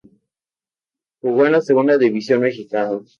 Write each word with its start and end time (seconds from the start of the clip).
Jugó 1.21 1.45
en 1.45 1.51
la 1.51 1.61
Segunda 1.61 1.95
división 1.95 2.41
mexicana. 2.41 3.01